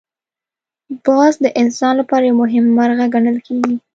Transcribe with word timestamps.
باز 1.05 1.33
د 1.43 1.45
انسان 1.61 1.93
لپاره 2.01 2.23
یو 2.25 2.39
مهم 2.43 2.65
مرغه 2.77 3.05
ګڼل 3.13 3.37
کېږي 3.47 3.75